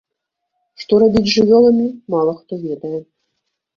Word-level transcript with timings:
Што 0.83 0.93
рабіць 1.03 1.23
з 1.27 1.35
жывёламі, 1.35 1.85
мала 2.15 2.33
хто 2.39 2.53
ведае. 2.67 2.99